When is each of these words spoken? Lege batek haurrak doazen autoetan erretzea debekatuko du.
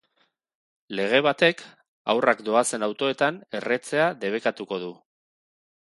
Lege 0.99 1.19
batek 1.27 1.61
haurrak 2.13 2.41
doazen 2.49 2.87
autoetan 2.89 3.37
erretzea 3.61 4.11
debekatuko 4.25 4.85
du. 4.87 4.91